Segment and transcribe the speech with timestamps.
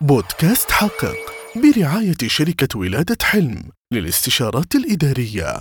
[0.00, 1.16] بودكاست حقق
[1.56, 3.62] برعاية شركة ولادة حلم
[3.92, 5.58] للاستشارات الإدارية.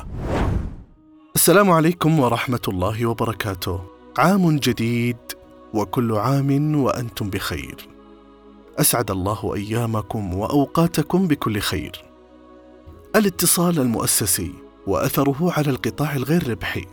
[1.35, 3.81] السلام عليكم ورحمة الله وبركاته.
[4.17, 5.17] عام جديد
[5.73, 7.87] وكل عام وأنتم بخير.
[8.79, 12.05] أسعد الله أيامكم وأوقاتكم بكل خير.
[13.15, 14.53] الاتصال المؤسسي
[14.87, 16.85] وأثره على القطاع الغير ربحي.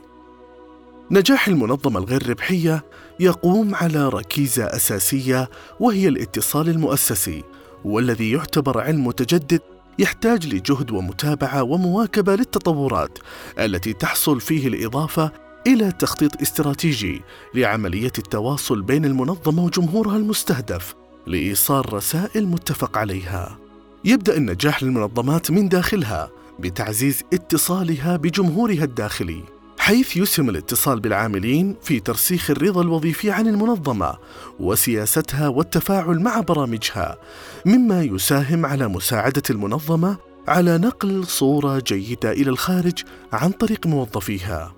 [1.11, 2.85] نجاح المنظمة الغير ربحية
[3.21, 5.51] يقوم على ركيزة أساسية
[5.81, 7.43] وهي الاتصال المؤسسي
[7.85, 9.61] والذي يعتبر علم متجدد
[9.99, 13.19] يحتاج لجهد ومتابعة ومواكبة للتطورات
[13.59, 15.33] التي تحصل فيه الإضافة
[15.67, 17.23] إلى تخطيط استراتيجي
[17.55, 20.95] لعملية التواصل بين المنظمة وجمهورها المستهدف
[21.27, 23.59] لإيصال رسائل متفق عليها.
[24.05, 29.54] يبدأ النجاح للمنظمات من داخلها بتعزيز اتصالها بجمهورها الداخلي
[29.85, 34.17] حيث يسهم الاتصال بالعاملين في ترسيخ الرضا الوظيفي عن المنظمة
[34.61, 37.19] وسياستها والتفاعل مع برامجها
[37.67, 40.17] مما يساهم على مساعدة المنظمة
[40.49, 44.75] على نقل صورة جيدة إلى الخارج عن طريق موظفيها.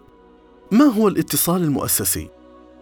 [0.71, 2.29] ما هو الاتصال المؤسسي؟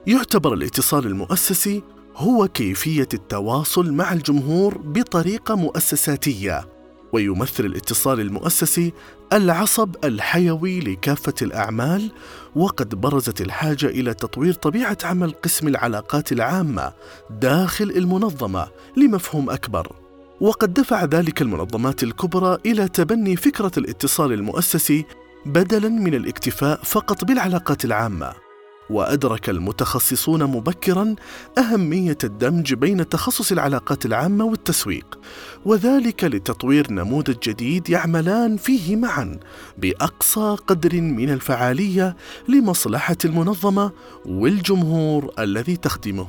[0.06, 1.82] يعتبر الاتصال المؤسسي
[2.16, 6.73] هو كيفية التواصل مع الجمهور بطريقة مؤسساتية
[7.14, 8.92] ويمثل الاتصال المؤسسي
[9.32, 12.10] العصب الحيوي لكافة الأعمال
[12.56, 16.92] وقد برزت الحاجة إلى تطوير طبيعة عمل قسم العلاقات العامة
[17.30, 19.92] داخل المنظمة لمفهوم أكبر.
[20.40, 25.04] وقد دفع ذلك المنظمات الكبرى إلى تبني فكرة الاتصال المؤسسي
[25.46, 28.43] بدلا من الاكتفاء فقط بالعلاقات العامة.
[28.90, 31.14] وأدرك المتخصصون مبكرا
[31.58, 35.18] أهمية الدمج بين تخصص العلاقات العامة والتسويق
[35.64, 39.40] وذلك لتطوير نموذج جديد يعملان فيه معا
[39.78, 42.16] بأقصى قدر من الفعالية
[42.48, 43.92] لمصلحة المنظمة
[44.26, 46.28] والجمهور الذي تخدمه.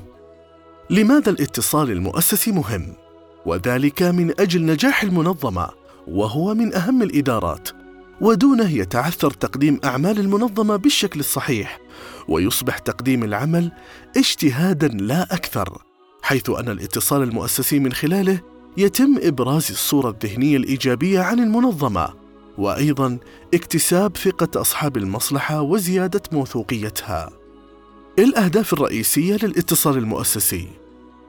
[0.89, 2.93] لماذا الاتصال المؤسسي مهم؟
[3.45, 5.69] وذلك من أجل نجاح المنظمة
[6.07, 7.69] وهو من أهم الإدارات
[8.21, 11.84] ودونه يتعثر تقديم أعمال المنظمة بالشكل الصحيح
[12.27, 13.71] ويصبح تقديم العمل
[14.17, 15.81] اجتهادا لا أكثر
[16.21, 18.39] حيث أن الاتصال المؤسسي من خلاله
[18.77, 22.13] يتم إبراز الصورة الذهنية الإيجابية عن المنظمة
[22.57, 23.17] وأيضا
[23.53, 27.29] اكتساب ثقة أصحاب المصلحة وزيادة موثوقيتها.
[28.19, 30.67] الأهداف الرئيسية للاتصال المؤسسي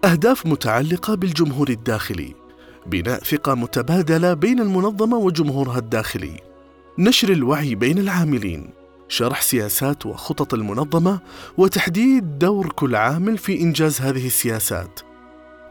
[0.05, 2.35] أهداف متعلقة بالجمهور الداخلي
[2.87, 6.41] بناء ثقة متبادلة بين المنظمة وجمهورها الداخلي
[6.99, 8.71] نشر الوعي بين العاملين
[9.09, 11.21] شرح سياسات وخطط المنظمة
[11.57, 15.01] وتحديد دور كل عامل في إنجاز هذه السياسات.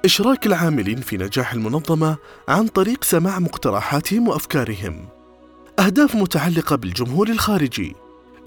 [0.05, 5.05] إشراك العاملين في نجاح المنظمة عن طريق سماع مقترحاتهم وأفكارهم.
[5.79, 7.95] أهداف متعلقة بالجمهور الخارجي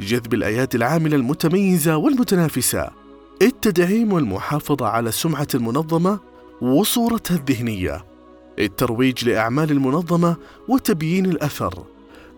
[0.01, 2.91] جذب الأيادي العاملة المتميزة والمتنافسة
[3.43, 6.19] التدعيم والمحافظة على سمعة المنظمة
[6.61, 8.05] وصورتها الذهنية
[8.59, 10.37] الترويج لأعمال المنظمة
[10.69, 11.85] وتبيين الأثر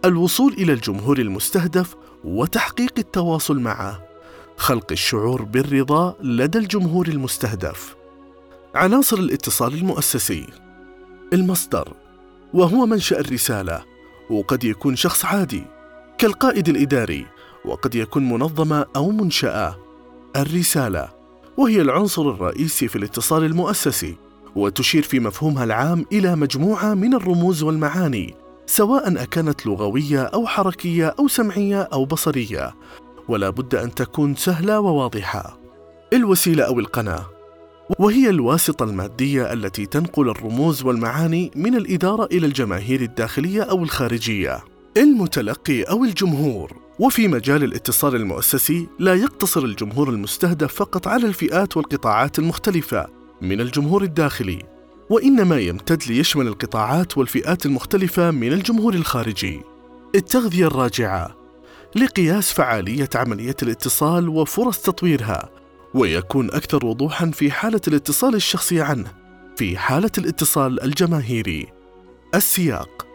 [0.04, 4.02] الوصول إلى الجمهور المستهدف وتحقيق التواصل معه
[4.56, 7.96] خلق الشعور بالرضا لدى الجمهور المستهدف.
[8.74, 10.46] عناصر الاتصال المؤسسي.
[11.32, 11.92] المصدر.
[12.54, 13.84] وهو منشأ الرسالة.
[14.30, 15.62] وقد يكون شخص عادي.
[16.18, 17.26] كالقائد الإداري.
[17.64, 19.76] وقد يكون منظمة أو منشأة.
[20.36, 21.08] الرسالة.
[21.56, 24.16] وهي العنصر الرئيسي في الاتصال المؤسسي.
[24.56, 28.34] وتشير في مفهومها العام إلى مجموعة من الرموز والمعاني.
[28.70, 32.74] سواء أكانت لغوية أو حركية أو سمعية أو بصرية
[33.28, 35.58] ولا بد أن تكون سهلة وواضحة.
[36.12, 37.26] الوسيلة أو القناة.
[37.98, 44.64] وهي الواسطة المادية التي تنقل الرموز والمعاني من الإدارة إلى الجماهير الداخلية أو الخارجية.
[44.96, 46.72] المتلقي أو الجمهور.
[46.98, 53.06] وفي مجال الاتصال المؤسسي لا يقتصر الجمهور المستهدف فقط على الفئات والقطاعات المختلفة
[53.42, 54.79] من الجمهور الداخلي.
[55.10, 59.60] وإنما يمتد ليشمل القطاعات والفئات المختلفة من الجمهور الخارجي.
[60.14, 61.36] التغذية الراجعة
[61.96, 65.50] لقياس فعالية عملية الاتصال وفرص تطويرها،
[65.94, 69.12] ويكون أكثر وضوحًا في حالة الاتصال الشخصي عنه،
[69.56, 71.66] في حالة الاتصال الجماهيري.
[72.34, 73.06] السياق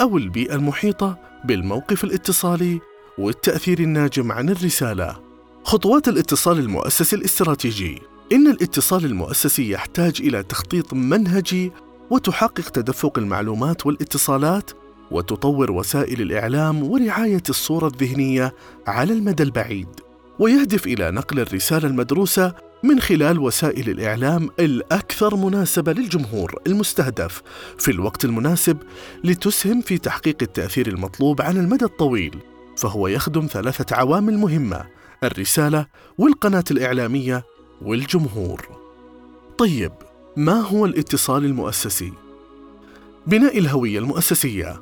[0.00, 2.80] أو البيئة المحيطة بالموقف الاتصالي
[3.18, 5.16] والتأثير الناجم عن الرسالة.
[5.64, 8.02] خطوات الاتصال المؤسسي الاستراتيجي
[8.32, 11.72] إن الاتصال المؤسسي يحتاج إلى تخطيط منهجي
[12.10, 14.70] وتحقق تدفق المعلومات والاتصالات
[15.10, 18.54] وتطور وسائل الإعلام ورعاية الصورة الذهنية
[18.86, 19.88] على المدى البعيد.
[20.38, 27.42] ويهدف إلى نقل الرسالة المدروسة من خلال وسائل الإعلام الأكثر مناسبة للجمهور المستهدف
[27.78, 28.78] في الوقت المناسب
[29.24, 32.38] لتسهم في تحقيق التأثير المطلوب على المدى الطويل.
[32.76, 34.84] فهو يخدم ثلاثة عوامل مهمة
[35.24, 35.86] الرسالة
[36.18, 37.44] والقناة الإعلامية
[37.82, 38.68] والجمهور
[39.58, 39.92] طيب
[40.36, 42.12] ما هو الاتصال المؤسسي؟
[43.26, 44.80] بناء الهوية المؤسسية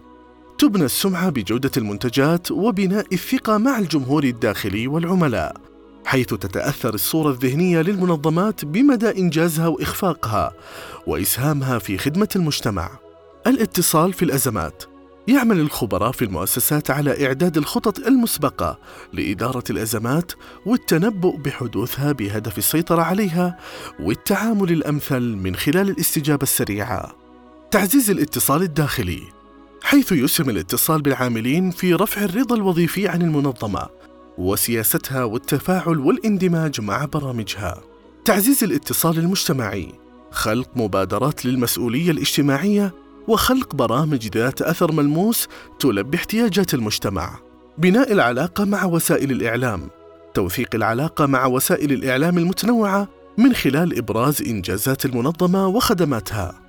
[0.58, 5.56] تبنى السمعة بجودة المنتجات وبناء الثقة مع الجمهور الداخلي والعملاء
[6.04, 10.52] حيث تتأثر الصورة الذهنية للمنظمات بمدى إنجازها وإخفاقها
[11.06, 12.90] وإسهامها في خدمة المجتمع.
[13.46, 14.82] الاتصال في الأزمات
[15.28, 18.78] يعمل الخبراء في المؤسسات على إعداد الخطط المسبقة
[19.12, 20.32] لإدارة الأزمات
[20.66, 23.58] والتنبؤ بحدوثها بهدف السيطرة عليها
[24.00, 27.16] والتعامل الأمثل من خلال الاستجابة السريعة.
[27.70, 29.22] تعزيز الاتصال الداخلي
[29.82, 33.86] حيث يسهم الاتصال بالعاملين في رفع الرضا الوظيفي عن المنظمة
[34.38, 37.82] وسياستها والتفاعل والاندماج مع برامجها.
[38.24, 39.92] تعزيز الاتصال المجتمعي
[40.30, 47.38] خلق مبادرات للمسؤولية الاجتماعية وخلق برامج ذات أثر ملموس تلبي احتياجات المجتمع.
[47.78, 49.88] بناء العلاقة مع وسائل الإعلام
[50.34, 53.08] توثيق العلاقة مع وسائل الإعلام المتنوعة
[53.38, 56.60] من خلال إبراز إنجازات المنظمة وخدماتها.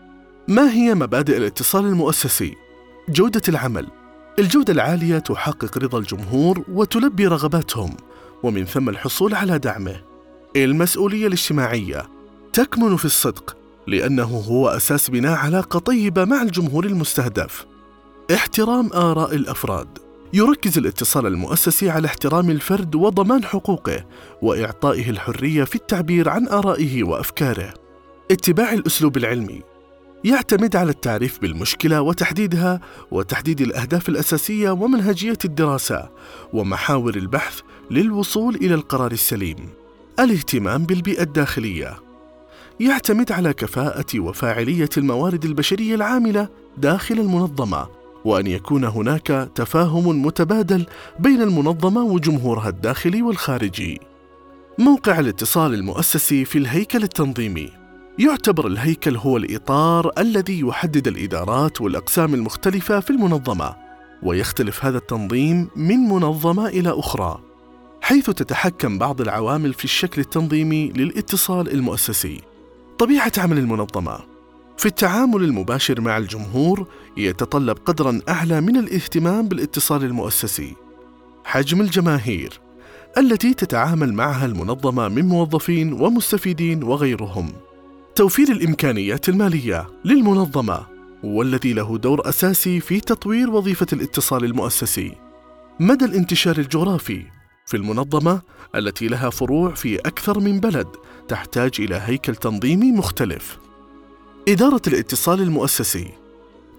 [0.47, 2.55] ما هي مبادئ الاتصال المؤسسي؟
[3.09, 3.87] جودة العمل
[4.39, 7.97] الجودة العالية تحقق رضا الجمهور وتلبي رغباتهم
[8.43, 10.01] ومن ثم الحصول على دعمه.
[10.55, 12.09] المسؤولية الاجتماعية
[12.53, 13.56] تكمن في الصدق
[13.87, 17.65] لأنه هو أساس بناء علاقة طيبة مع الجمهور المستهدف.
[18.33, 19.87] احترام آراء الأفراد
[20.33, 24.05] يركز الاتصال المؤسسي على احترام الفرد وضمان حقوقه
[24.41, 27.73] وإعطائه الحرية في التعبير عن آرائه وأفكاره.
[28.31, 29.61] اتباع الأسلوب العلمي
[30.23, 32.81] يعتمد على التعريف بالمشكلة وتحديدها
[33.11, 36.09] وتحديد الأهداف الأساسية ومنهجية الدراسة
[36.53, 37.59] ومحاور البحث
[37.91, 39.69] للوصول إلى القرار السليم.
[40.19, 42.06] الاهتمام بالبيئة الداخلية
[42.79, 47.87] يعتمد على كفاءة وفاعلية الموارد البشرية العاملة داخل المنظمة
[48.25, 50.85] وأن يكون هناك تفاهم متبادل
[51.19, 54.01] بين المنظمة وجمهورها الداخلي والخارجي.
[54.79, 57.69] موقع الاتصال المؤسسي في الهيكل التنظيمي
[58.19, 63.75] يعتبر الهيكل هو الإطار الذي يحدد الإدارات والأقسام المختلفة في المنظمة،
[64.23, 67.39] ويختلف هذا التنظيم من منظمة إلى أخرى،
[68.01, 72.41] حيث تتحكم بعض العوامل في الشكل التنظيمي للاتصال المؤسسي.
[72.99, 74.19] طبيعة عمل المنظمة
[74.77, 80.75] في التعامل المباشر مع الجمهور يتطلب قدرا أعلى من الاهتمام بالاتصال المؤسسي.
[81.45, 82.59] حجم الجماهير
[83.17, 87.53] التي تتعامل معها المنظمة من موظفين ومستفيدين وغيرهم.
[88.15, 90.85] توفير الإمكانيات المالية للمنظمة
[91.23, 95.15] والذي له دور أساسي في تطوير وظيفة الاتصال المؤسسي
[95.79, 97.25] مدى الانتشار الجغرافي
[97.65, 98.41] في المنظمة
[98.75, 100.87] التي لها فروع في أكثر من بلد
[101.27, 103.57] تحتاج إلى هيكل تنظيمي مختلف.
[104.49, 106.11] إدارة الاتصال المؤسسي.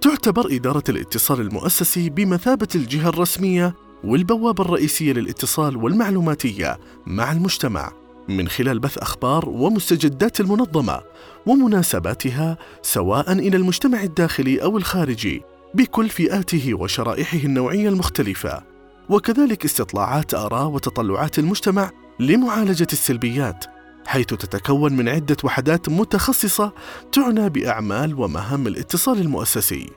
[0.01, 3.75] تعتبر إدارة الاتصال المؤسسي بمثابة الجهة الرسمية
[4.05, 7.93] والبوابة الرئيسية للاتصال والمعلوماتية مع المجتمع
[8.29, 11.01] من خلال بث أخبار ومستجدات المنظمة
[11.47, 15.43] ومناسباتها سواء إلى المجتمع الداخلي أو الخارجي
[15.75, 18.63] بكل فئاته وشرائحه النوعية المختلفة.
[19.09, 21.91] وكذلك استطلاعات آراء وتطلعات المجتمع
[22.21, 23.78] لمعالجة السلبيات.
[24.09, 26.73] حيث تتكون من عدة وحدات متخصصة
[27.13, 29.91] تعنى بأعمال ومهام الاتصال المؤسسي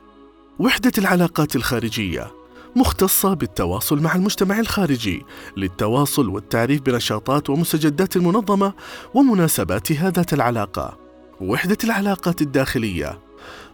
[0.60, 2.31] وحدة العلاقات الخارجية
[2.75, 5.25] مختصة بالتواصل مع المجتمع الخارجي
[5.58, 8.74] للتواصل والتعريف بنشاطات ومستجدات المنظمة
[9.13, 10.98] ومناسباتها ذات العلاقة.
[11.42, 13.19] وحدة العلاقات الداخلية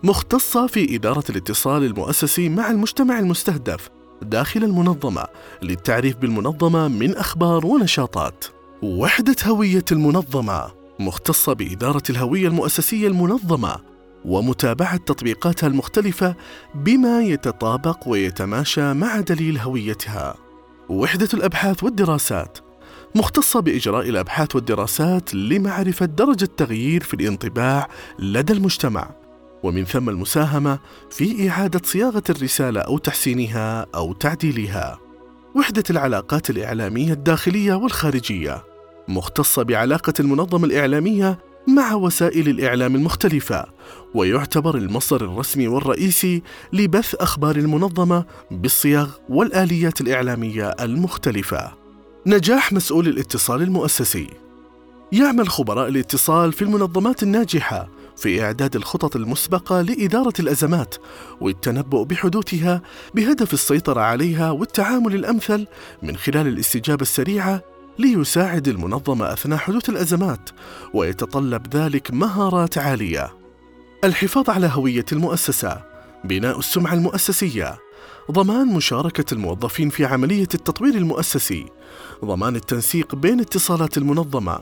[0.04, 3.90] مختصة في إدارة الاتصال المؤسسي مع المجتمع المستهدف
[4.22, 5.24] داخل المنظمة
[5.62, 8.57] للتعريف بالمنظمة من أخبار ونشاطات.
[8.84, 13.76] وحدة هوية المنظمة مختصة بإدارة الهوية المؤسسية المنظمة
[14.26, 16.36] ومتابعة تطبيقاتها المختلفة
[16.76, 20.36] بما يتطابق ويتماشى مع دليل هويتها.
[20.90, 22.58] وحدة الأبحاث والدراسات
[23.16, 27.88] مختصة بإجراء الأبحاث والدراسات لمعرفة درجة تغيير في الانطباع
[28.20, 29.10] لدى المجتمع،
[29.64, 30.80] ومن ثم المساهمة
[31.12, 35.07] في إعادة صياغة الرسالة أو تحسينها أو تعديلها.
[35.58, 38.64] وحدة العلاقات الإعلامية الداخلية والخارجية
[39.08, 43.66] مختصة بعلاقة المنظمة الإعلامية مع وسائل الإعلام المختلفة
[44.16, 51.74] ويعتبر المصدر الرسمي والرئيسي لبث أخبار المنظمة بالصيغ والآليات الإعلامية المختلفة.
[52.26, 54.28] نجاح مسؤول الاتصال المؤسسي
[55.12, 60.96] يعمل خبراء الاتصال في المنظمات الناجحة في إعداد الخطط المسبقة لإدارة الأزمات
[61.42, 62.82] والتنبؤ بحدوثها
[63.16, 65.68] بهدف السيطرة عليها والتعامل الأمثل
[66.04, 67.62] من خلال الاستجابة السريعة
[68.00, 70.50] ليساعد المنظمة أثناء حدوث الأزمات
[70.94, 73.34] ويتطلب ذلك مهارات عالية.
[74.04, 75.82] الحفاظ على هوية المؤسسة،
[76.24, 77.78] بناء السمعة المؤسسية،
[78.32, 81.66] ضمان مشاركة الموظفين في عملية التطوير المؤسسي،
[82.26, 84.60] ضمان التنسيق بين اتصالات المنظمة،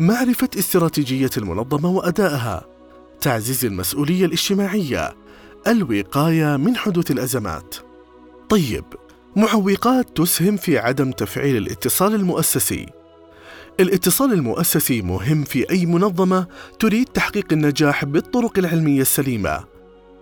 [0.00, 2.64] معرفة استراتيجية المنظمة وأدائها،
[3.20, 5.16] تعزيز المسؤولية الاجتماعية.
[5.66, 7.76] الوقاية من حدوث الأزمات.
[8.48, 8.84] طيب
[9.36, 12.86] معوقات تسهم في عدم تفعيل الاتصال المؤسسي.
[13.80, 16.46] الاتصال المؤسسي مهم في أي منظمة
[16.78, 19.64] تريد تحقيق النجاح بالطرق العلمية السليمة.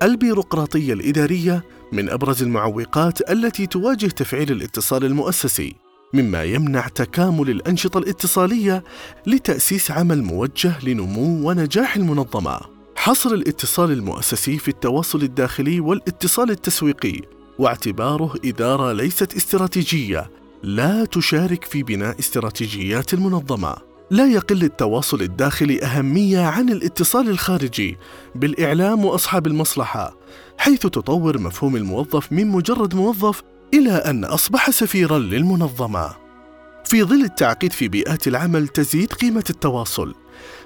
[0.02, 5.76] البيروقراطية الإدارية من أبرز المعوقات التي تواجه تفعيل الاتصال المؤسسي،
[6.12, 8.84] مما يمنع تكامل الأنشطة الاتصالية
[9.26, 12.60] لتأسيس عمل موجه لنمو ونجاح المنظمة.
[12.96, 17.20] حصر الاتصال المؤسسي في التواصل الداخلي والاتصال التسويقي
[17.58, 20.30] واعتباره إدارة ليست استراتيجية
[20.62, 23.74] لا تشارك في بناء استراتيجيات المنظمة
[24.10, 27.96] لا يقل التواصل الداخلي أهمية عن الاتصال الخارجي
[28.34, 30.16] بالإعلام وأصحاب المصلحة
[30.58, 33.42] حيث تطور مفهوم الموظف من مجرد موظف
[33.74, 36.10] إلى أن أصبح سفيرا للمنظمة.
[36.84, 40.14] في ظل التعقيد في بيئات العمل تزيد قيمة التواصل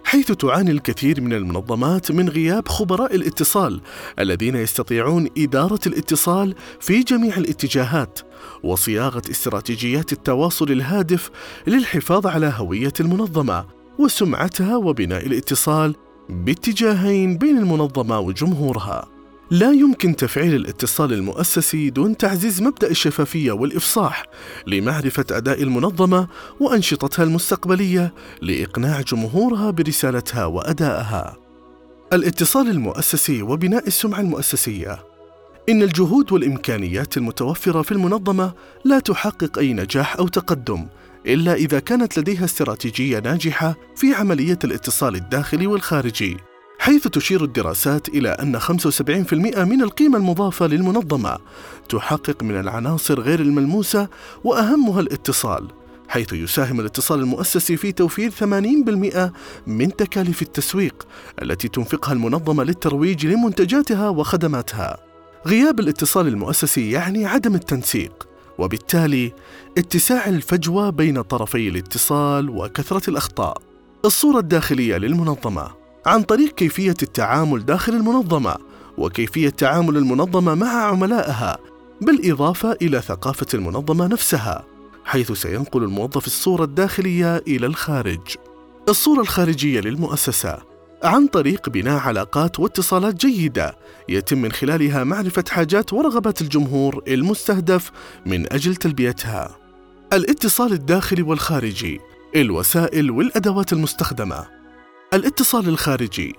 [0.04, 3.80] حيث تعاني الكثير من المنظمات من غياب خبراء الاتصال
[4.18, 8.20] الذين يستطيعون إدارة الاتصال في جميع الاتجاهات
[8.62, 11.30] وصياغة استراتيجيات التواصل الهادف
[11.66, 13.64] للحفاظ على هوية المنظمة
[13.98, 15.94] وسمعتها وبناء الاتصال
[16.28, 19.17] باتجاهين بين المنظمة وجمهورها.
[19.50, 24.24] لا يمكن تفعيل الاتصال المؤسسي دون تعزيز مبدأ الشفافية والإفصاح
[24.66, 26.28] لمعرفة أداء المنظمة
[26.60, 31.36] وأنشطتها المستقبلية لإقناع جمهورها برسالتها وأدائها.
[32.12, 35.04] الاتصال المؤسسي وبناء السمعة المؤسسية.
[35.68, 38.52] إن الجهود والإمكانيات المتوفرة في المنظمة
[38.84, 40.86] لا تحقق أي نجاح أو تقدم
[41.26, 46.36] إلا إذا كانت لديها استراتيجية ناجحة في عملية الاتصال الداخلي والخارجي.
[46.88, 49.32] حيث تشير الدراسات إلى أن 75%
[49.64, 51.38] من القيمة المضافة للمنظمة
[51.88, 54.08] تحقق من العناصر غير الملموسة
[54.44, 55.68] وأهمها الاتصال
[56.08, 59.32] حيث يساهم الاتصال المؤسسي في توفير 80%
[59.66, 61.06] من تكاليف التسويق
[61.42, 64.96] التي تنفقها المنظمة للترويج لمنتجاتها وخدماتها.
[65.46, 68.28] غياب الاتصال المؤسسي يعني عدم التنسيق،
[68.58, 69.32] وبالتالي
[69.78, 73.58] اتساع الفجوة بين طرفي الاتصال وكثرة الأخطاء.
[74.04, 78.56] الصورة الداخلية للمنظمة عن طريق كيفية التعامل داخل المنظمة
[78.98, 81.58] وكيفية تعامل المنظمة مع عملائها
[82.00, 84.64] بالإضافة إلى ثقافة المنظمة نفسها
[85.04, 88.20] حيث سينقل الموظف الصورة الداخلية إلى الخارج.
[88.88, 90.58] الصورة الخارجية للمؤسسة
[91.02, 93.76] عن طريق بناء علاقات واتصالات جيدة
[94.08, 97.90] يتم من خلالها معرفة حاجات ورغبات الجمهور المستهدف
[98.26, 99.56] من أجل تلبيتها.
[100.12, 102.00] الاتصال الداخلي والخارجي،
[102.36, 104.57] الوسائل والأدوات المستخدمة
[105.14, 106.36] الاتصال الخارجي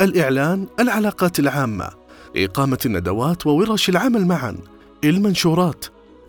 [0.00, 1.90] الإعلان العلاقات العامة
[2.36, 4.58] إقامة الندوات وورش العمل معا
[5.04, 5.84] المنشورات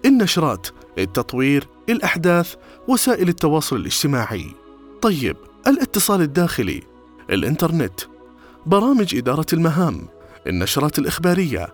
[0.05, 0.67] النشرات
[0.97, 2.55] التطوير الأحداث
[2.87, 4.45] وسائل التواصل الاجتماعي.
[5.01, 5.35] طيب
[5.67, 6.83] الاتصال الداخلي
[7.29, 7.99] الإنترنت
[8.65, 10.07] برامج إدارة المهام
[10.47, 11.67] النشرات الإخبارية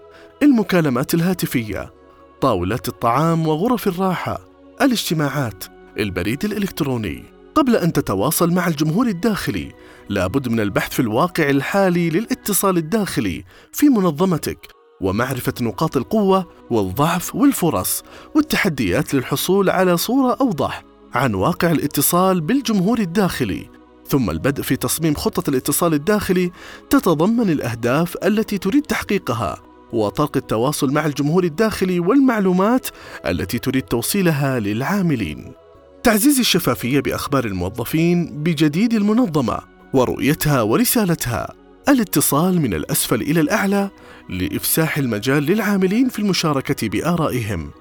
[0.43, 1.93] المكالمات الهاتفية
[2.41, 4.39] طاولات الطعام وغرف الراحة
[4.81, 5.63] الاجتماعات
[5.99, 7.34] البريد الإلكتروني.
[7.55, 9.71] قبل أن تتواصل مع الجمهور الداخلي
[10.09, 14.67] لابد من البحث في الواقع الحالي للاتصال الداخلي في منظمتك
[15.01, 18.03] ومعرفة نقاط القوة والضعف والفرص
[18.35, 20.83] والتحديات للحصول على صورة أوضح
[21.13, 23.69] عن واقع الاتصال بالجمهور الداخلي.
[24.07, 26.51] ثم البدء في تصميم خطة الاتصال الداخلي
[26.89, 29.57] تتضمن الأهداف التي تريد تحقيقها
[29.93, 32.87] وطرق التواصل مع الجمهور الداخلي والمعلومات
[33.25, 35.64] التي تريد توصيلها للعاملين.
[36.05, 39.59] تعزيز الشفافية بأخبار الموظفين بجديد المنظمة
[39.93, 41.53] ورؤيتها ورسالتها.
[41.89, 43.89] الاتصال من الأسفل إلى الأعلى
[44.29, 47.71] لإفساح المجال للعاملين في المشاركة بآرائهم.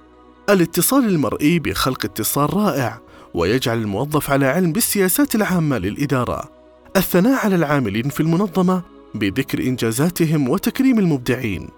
[0.50, 3.00] الاتصال المرئي بخلق اتصال رائع
[3.34, 6.50] ويجعل الموظف على علم بالسياسات العامة للإدارة.
[6.96, 8.82] الثناء على العاملين في المنظمة
[9.14, 11.68] بذكر إنجازاتهم وتكريم المبدعين.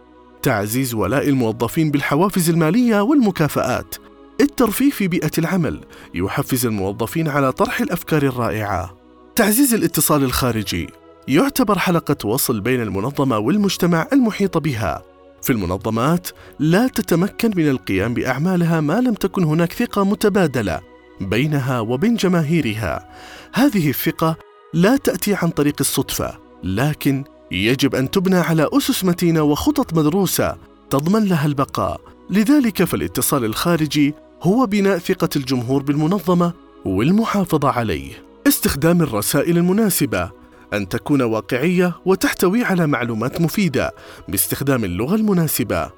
[0.43, 3.95] تعزيز ولاء الموظفين بالحوافز المالية والمكافآت
[4.41, 5.81] الترفيه في بيئة العمل
[6.15, 8.97] يحفز الموظفين على طرح الأفكار الرائعة.
[9.37, 10.91] تعزيز الاتصال الخارجي
[11.29, 15.03] يعتبر حلقة وصل بين المنظمة والمجتمع المحيط بها.
[15.43, 16.29] في المنظمات
[16.59, 20.81] لا تتمكن من القيام بأعمالها ما لم تكن هناك ثقة متبادلة
[21.21, 23.11] بينها وبين جماهيرها.
[23.55, 24.37] هذه الثقة
[24.75, 30.57] لا تأتي عن طريق الصدفة، لكن يجب أن تبنى على أسس متينة وخطط مدروسة
[30.91, 32.01] تضمن لها البقاء.
[32.31, 34.15] لذلك فالاتصال الخارجي
[34.47, 36.53] هو بناء ثقة الجمهور بالمنظمة
[36.85, 38.13] والمحافظة عليه.
[38.47, 40.31] استخدام الرسائل المناسبة
[40.73, 43.95] أن تكون واقعية وتحتوي على معلومات مفيدة
[44.29, 45.91] باستخدام اللغة المناسبة.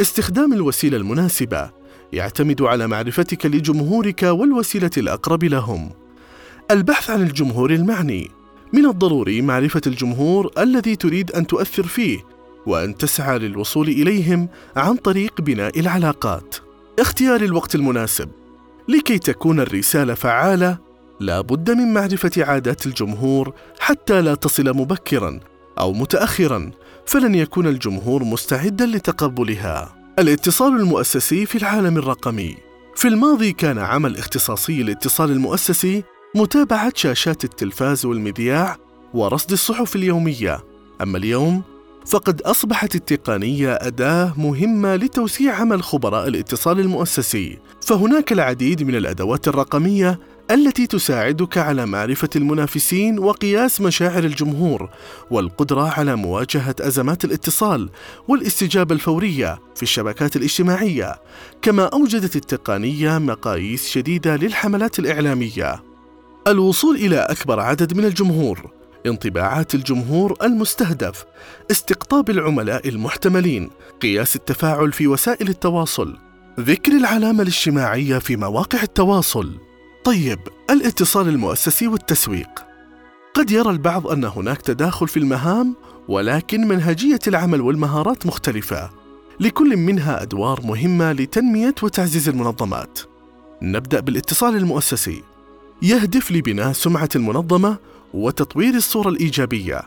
[0.00, 1.70] استخدام الوسيلة المناسبة
[2.12, 5.90] يعتمد على معرفتك لجمهورك والوسيلة الأقرب لهم.
[6.70, 8.30] البحث عن الجمهور المعني
[8.72, 12.18] من الضروري معرفة الجمهور الذي تريد أن تؤثر فيه
[12.66, 16.69] وأن تسعى للوصول إليهم عن طريق بناء العلاقات.
[17.00, 18.30] اختيار الوقت المناسب
[18.88, 20.78] لكي تكون الرسالة فعالة
[21.20, 25.40] لا بد من معرفة عادات الجمهور حتى لا تصل مبكرا
[25.78, 26.70] أو متأخرا
[27.06, 29.96] فلن يكون الجمهور مستعدا لتقبلها.
[30.18, 32.56] الاتصال المؤسسي في العالم الرقمي
[32.96, 36.04] في الماضي كان عمل اختصاصي الاتصال المؤسسي
[36.36, 38.76] متابعة شاشات التلفاز والمذياع
[39.14, 40.64] ورصد الصحف اليومية،
[41.02, 41.62] أما اليوم
[42.10, 50.18] فقد أصبحت التقنية أداة مهمة لتوسيع عمل خبراء الاتصال المؤسسي، فهناك العديد من الأدوات الرقمية
[50.50, 54.90] التي تساعدك على معرفة المنافسين وقياس مشاعر الجمهور
[55.30, 57.90] والقدرة على مواجهة أزمات الاتصال
[58.28, 61.14] والاستجابة الفورية في الشبكات الاجتماعية،
[61.62, 65.82] كما أوجدت التقنية مقاييس جديدة للحملات الإعلامية.
[66.46, 71.24] الوصول إلى أكبر عدد من الجمهور، انطباعات الجمهور المستهدف،
[71.70, 73.70] استقطاب العملاء المحتملين،
[74.02, 76.16] قياس التفاعل في وسائل التواصل،
[76.60, 79.58] ذكر العلامة الاجتماعية في مواقع التواصل.
[80.04, 80.38] طيب
[80.70, 82.48] الاتصال المؤسسي والتسويق.
[83.34, 85.76] قد يرى البعض أن هناك تداخل في المهام
[86.08, 88.90] ولكن منهجية العمل والمهارات مختلفة.
[89.40, 92.98] لكل منها أدوار مهمة لتنمية وتعزيز المنظمات.
[93.62, 95.22] نبدأ بالاتصال المؤسسي.
[95.82, 97.76] يهدف لبناء سمعة المنظمة
[98.14, 99.82] وتطوير الصورة الإيجابية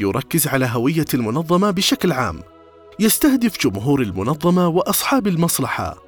[0.00, 2.40] يركز على هوية المنظمة بشكل عام
[3.00, 6.04] يستهدف جمهور المنظمة وأصحاب المصلحة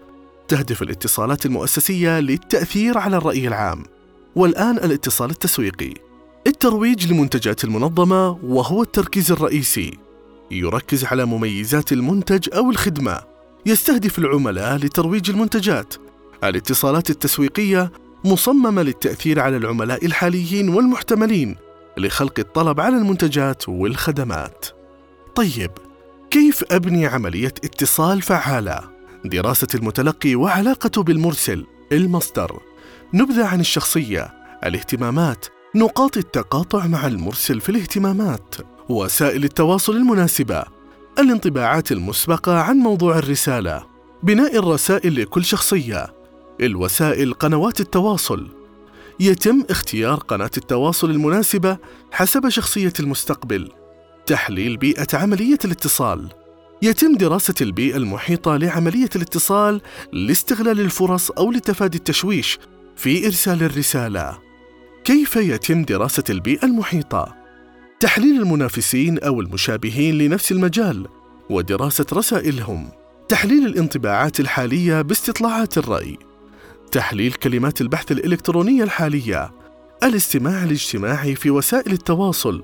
[0.48, 3.84] تهدف الاتصالات المؤسسية للتأثير على الرأي العام.
[4.36, 5.94] والآن الاتصال التسويقي.
[6.46, 9.98] الترويج لمنتجات المنظمة وهو التركيز الرئيسي.
[10.50, 13.20] يركز على مميزات المنتج أو الخدمة.
[13.66, 15.94] يستهدف العملاء لترويج المنتجات.
[16.44, 17.92] الاتصالات التسويقية
[18.26, 21.56] مصممة للتأثير على العملاء الحاليين والمحتملين
[21.96, 24.66] لخلق الطلب على المنتجات والخدمات.
[25.34, 25.70] طيب،
[26.30, 28.80] كيف أبني عملية اتصال فعالة؟
[29.24, 32.60] دراسة المتلقي وعلاقته بالمرسل المصدر
[33.14, 34.34] نبذة عن الشخصية
[34.64, 38.54] الاهتمامات نقاط التقاطع مع المرسل في الاهتمامات
[38.88, 40.64] وسائل التواصل المناسبة
[41.18, 43.86] الانطباعات المسبقة عن موضوع الرسالة
[44.22, 46.15] بناء الرسائل لكل شخصية
[46.60, 48.48] الوسائل قنوات التواصل
[49.20, 51.78] يتم اختيار قناة التواصل المناسبة
[52.12, 53.72] حسب شخصية المستقبل
[54.26, 56.28] تحليل بيئة عملية الاتصال
[56.82, 59.80] يتم دراسة البيئة المحيطة لعملية الاتصال
[60.12, 62.58] لاستغلال الفرص أو لتفادي التشويش
[62.96, 64.38] في إرسال الرسالة.
[65.04, 67.36] كيف يتم دراسة البيئة المحيطة؟
[68.00, 71.06] تحليل المنافسين أو المشابهين لنفس المجال
[71.50, 72.88] ودراسة رسائلهم.
[73.28, 76.18] تحليل الانطباعات الحالية باستطلاعات الرأي.
[76.92, 79.52] تحليل كلمات البحث الإلكترونية الحالية.
[80.02, 82.62] الاستماع الاجتماعي في وسائل التواصل.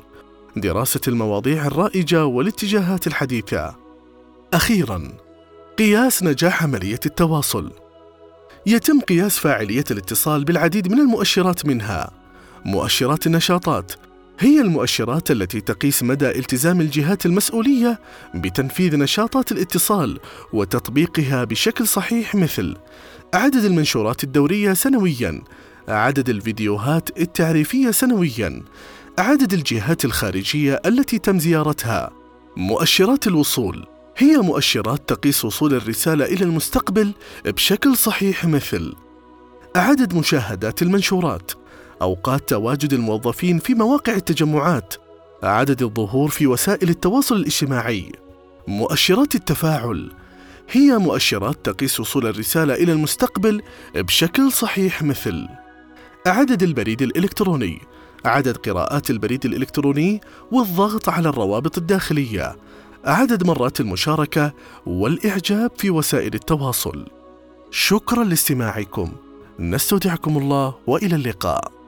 [0.57, 3.75] دراسة المواضيع الرائجة والاتجاهات الحديثة.
[4.55, 5.13] أخيرا
[5.79, 7.73] قياس نجاح عملية التواصل
[8.67, 12.11] يتم قياس فاعلية الاتصال بالعديد من المؤشرات منها
[12.65, 13.93] مؤشرات النشاطات
[14.39, 18.01] هي المؤشرات التي تقيس مدى التزام الجهات المسؤولية
[18.35, 20.19] بتنفيذ نشاطات الاتصال
[20.53, 22.77] وتطبيقها بشكل صحيح مثل
[23.35, 25.43] عدد المنشورات الدورية سنويا
[25.89, 28.63] عدد الفيديوهات التعريفية سنويا
[29.19, 32.11] عدد الجهات الخارجية التي تم زيارتها
[32.57, 37.13] مؤشرات الوصول هي مؤشرات تقيس وصول الرسالة إلى المستقبل
[37.45, 38.95] بشكل صحيح مثل
[39.77, 41.53] عدد مشاهدات المنشورات،
[42.03, 44.95] أوقات تواجد الموظفين في مواقع التجمعات،
[45.43, 48.13] عدد الظهور في وسائل التواصل الاجتماعي.
[48.69, 50.13] مؤشرات التفاعل
[50.73, 53.63] هي مؤشرات تقيس وصول الرسالة إلى المستقبل
[53.95, 55.49] بشكل صحيح مثل
[56.27, 57.81] عدد البريد الإلكتروني،
[58.25, 60.21] عدد قراءات البريد الإلكتروني
[60.53, 62.57] والضغط على الروابط الداخلية،
[63.05, 64.53] عدد مرات المشاركة
[64.87, 67.07] والإعجاب في وسائل التواصل.
[67.71, 69.13] شكرا لاستماعكم.
[69.59, 71.82] نستودعكم الله وإلى اللقاء.